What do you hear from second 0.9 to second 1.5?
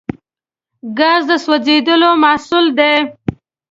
ګاز د